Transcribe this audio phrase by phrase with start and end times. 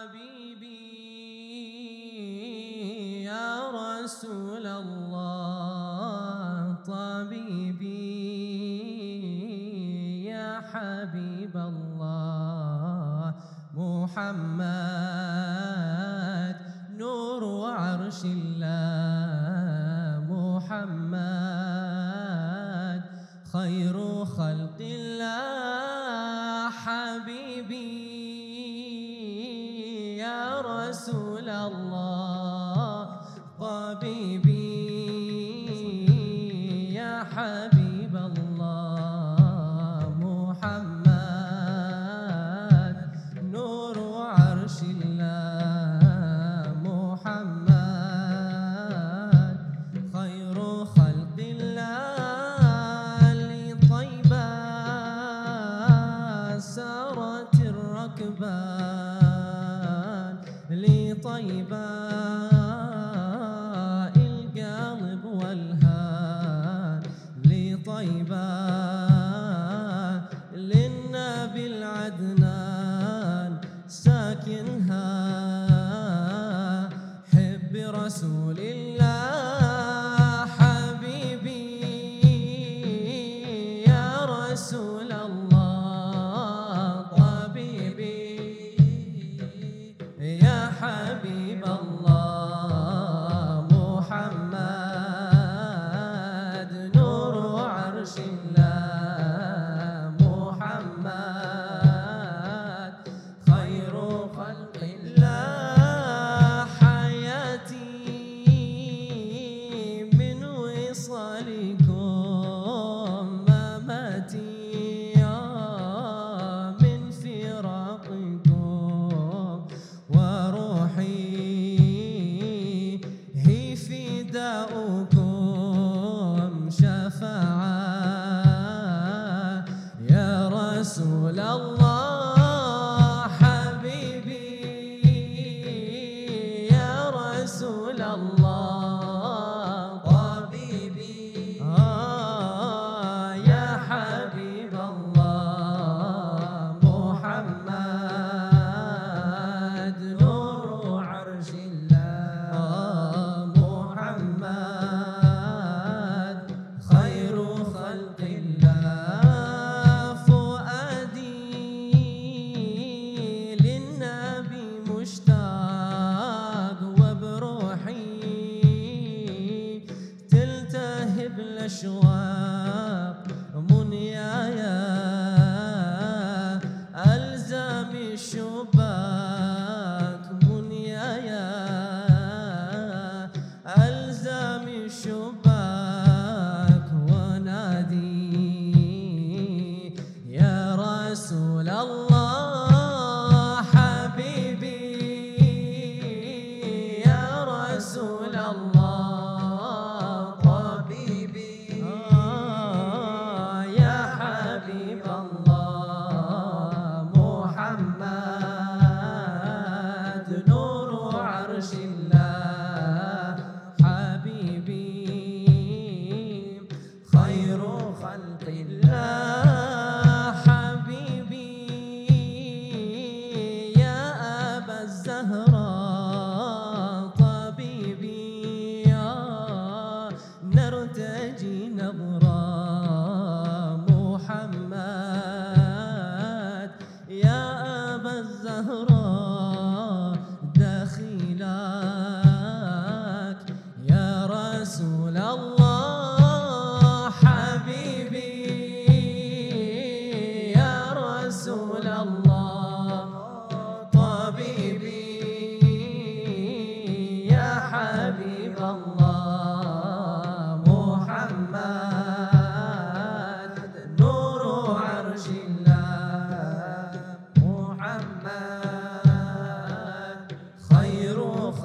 [0.00, 0.80] حبيبي
[3.24, 7.84] يا رسول الله طبيبي
[10.24, 13.34] يا حبيب الله.
[13.76, 14.64] محمد
[16.96, 20.24] نور عرش الله.
[20.32, 21.20] محمد
[23.52, 26.70] خير خلق الله.
[26.70, 28.09] حبيبي
[31.00, 33.08] رسول الله
[33.60, 34.49] طبيبي
[68.02, 68.49] 尾巴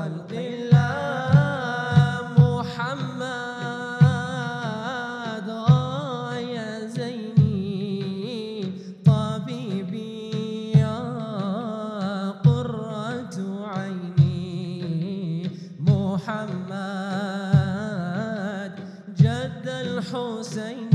[0.00, 1.34] خلق الله
[2.40, 3.28] محمد
[5.48, 8.64] آه يا زيني
[9.04, 11.00] طبيبي يا
[12.30, 13.36] قرة
[13.76, 15.50] عيني.
[15.80, 16.70] محمد
[19.20, 20.92] جد الحسين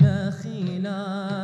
[0.00, 1.39] دخيلاً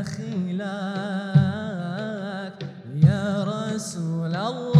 [0.00, 0.60] داخلك
[3.04, 4.79] يا رسول الله.